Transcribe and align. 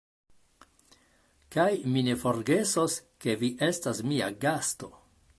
Kaj 1.55 1.67
mi 1.95 2.01
ne 2.07 2.15
forgesos, 2.21 2.95
ke 3.25 3.35
vi 3.43 3.51
estas 3.67 4.01
mia 4.13 4.31
gasto! 4.47 4.91